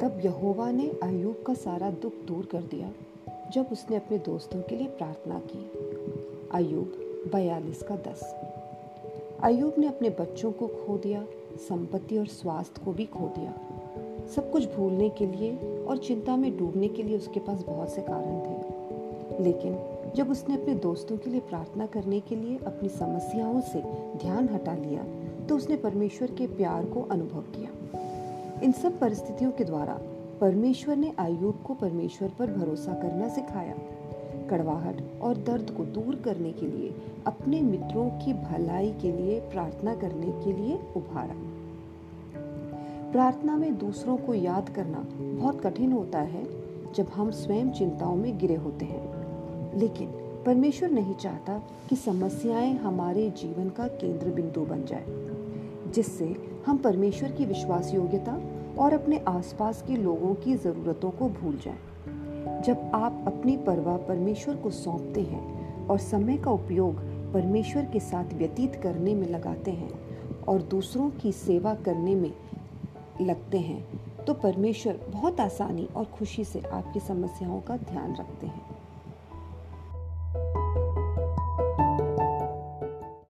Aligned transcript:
तब 0.00 0.20
यहोवा 0.24 0.70
ने 0.70 0.88
अयूब 1.02 1.44
का 1.46 1.54
सारा 1.54 1.90
दुख 1.90 2.12
दूर 2.26 2.46
कर 2.46 2.62
दिया, 2.62 2.92
जब 3.50 3.66
उसने 3.72 3.96
अपने 3.96 4.18
दोस्तों 4.18 4.62
के 4.62 4.76
लिए 4.76 4.86
प्रार्थना 4.86 5.38
की। 5.38 5.70
अयूब 6.52 6.92
बयालीस 7.32 7.82
का 7.82 7.96
दस। 7.96 8.34
अयूब 9.42 9.74
ने 9.78 9.86
अपने 9.86 10.10
बच्चों 10.10 10.52
को 10.52 10.66
खो 10.66 10.98
दिया, 10.98 11.24
संपत्ति 11.56 12.18
और 12.18 12.26
स्वास्थ्य 12.26 12.82
को 12.84 12.92
भी 12.92 13.04
खो 13.04 13.26
दिया। 13.26 13.54
सब 14.36 14.50
कुछ 14.50 14.74
भूलने 14.74 15.08
के 15.08 15.26
लिए 15.26 15.56
और 15.84 15.98
चिंता 15.98 16.36
में 16.36 16.58
डूबने 16.58 16.88
के 16.88 17.02
लिए 17.02 17.16
उसके 17.16 17.40
पास 17.40 17.62
बहुत 17.62 17.88
से 17.88 18.02
कारण 18.02 18.40
थे। 18.40 18.60
लेकिन 19.44 19.78
जब 20.16 20.30
उसने 20.30 20.54
अपने 20.54 20.74
दोस्तों 20.74 21.16
के 21.18 21.30
लिए 21.30 21.40
प्रार्थना 21.40 21.86
करने 21.86 22.20
के 22.20 22.36
लिए 22.36 22.58
अपनी 22.66 22.88
समस्याओं 22.88 23.60
से 23.60 23.82
ध्यान 24.18 24.48
हटा 24.48 24.74
लिया 24.74 25.04
तो 25.46 25.56
उसने 25.56 25.76
परमेश्वर 25.76 26.30
के 26.30 26.46
प्यार 26.46 26.84
को 26.84 27.02
अनुभव 27.02 27.40
किया। 27.40 27.70
इन 28.62 28.72
सब 28.72 28.98
परिस्थितियों 28.98 29.52
के 29.52 29.64
द्वारा 29.64 30.00
परमेश्वर 30.40 30.96
ने 30.96 31.12
आयुब 31.18 31.62
को 31.66 31.74
परमेश्वर 31.74 32.32
पर 32.38 32.46
भरोसा 32.46 32.92
करना 32.92 33.28
सिखाया। 33.28 33.74
कड़वाहट 34.50 35.02
और 35.22 35.36
दर्द 35.36 35.70
को 35.70 35.84
दूर 35.84 36.14
करने 36.14 36.52
के 36.52 36.66
लिए, 36.66 36.94
अपने 37.26 37.60
मित्रों 37.60 38.10
की 38.10 38.32
भलाई 38.32 38.92
के 38.92 39.12
लिए 39.12 39.40
प्रार्थना 39.40 39.94
करने 39.94 40.44
के 40.44 40.52
लिए 40.52 40.78
उभारा। 40.96 41.34
प्रार्थना 43.12 43.56
में 43.56 43.78
दूसरों 43.78 44.16
को 44.16 44.34
याद 44.34 44.68
करना 44.68 45.06
बहुत 45.20 45.60
कठिन 45.60 45.92
होता 45.92 46.20
है 46.20 46.46
जब 46.92 47.06
हम 47.06 47.30
स्वयं 47.30 47.70
चिंताओं 47.70 48.16
में 48.16 48.38
गिरे 48.38 48.54
होते 48.54 48.84
हैं। 48.84 49.20
लेकिन 49.78 50.08
परमेश्वर 50.46 50.90
नहीं 50.90 51.14
चाहता 51.14 51.62
कि 51.88 51.96
समस्याएँ 51.96 52.74
हमारे 52.74 53.30
जीवन 53.30 53.68
का 53.68 53.88
केंद्र 53.88 54.30
बिंदु 54.30 54.60
बन 54.60 54.84
जाए। 54.84 55.04
जिससे 55.90 56.34
हम 56.66 56.78
परमेश्वर 56.78 57.32
की 57.32 57.46
विश्वास 57.46 57.94
योग्यता 57.94 58.40
और 58.78 58.92
अपने 58.92 59.18
आसपास 59.28 59.84
के 59.86 59.96
लोगों 59.96 60.34
की 60.34 60.54
ज़रूरतों 60.54 61.10
को 61.10 61.28
भूल 61.28 61.56
जाएँ। 61.56 62.62
जब 62.62 62.90
आप 62.94 63.24
अपनी 63.26 63.56
परवाह 63.56 63.96
परमेश्वर 63.96 64.56
को 64.56 64.70
सौंपते 64.70 65.20
हैं 65.20 65.86
और 65.86 65.98
समय 65.98 66.36
का 66.36 66.50
उपयोग 66.50 67.00
परमेश्वर 67.32 67.84
के 67.84 68.00
साथ 68.00 68.34
व्यतीत 68.34 68.74
करने 68.74 69.14
में 69.14 69.28
लगाते 69.28 69.70
हैं 69.70 69.90
और 70.44 70.62
दूसरों 70.62 71.10
की 71.10 71.32
सेवा 71.32 71.74
करने 71.74 72.14
में 72.14 72.32
लगते 73.20 73.58
हैं 73.58 73.84
तो 74.24 74.34
परमेश्वर 74.34 75.00
बहुत 75.08 75.40
आसानी 75.40 75.88
और 75.96 76.04
खुशी 76.04 76.44
से 76.44 76.60
आपकी 76.72 77.00
समस्याओं 77.00 77.60
का 77.60 77.76
ध्यान 77.76 78.14
रखते 78.14 78.46
हैं 78.46 78.62